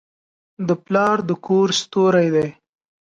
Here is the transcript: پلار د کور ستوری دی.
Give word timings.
پلار 0.85 1.17
د 1.27 1.29
کور 1.45 1.69
ستوری 1.81 2.27
دی. 2.35 2.47